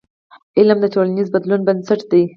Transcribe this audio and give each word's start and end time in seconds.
علم 0.57 0.77
د 0.81 0.85
ټولنیز 0.93 1.27
بدلون 1.35 1.61
بنسټ 1.67 2.01
دی. 2.11 2.23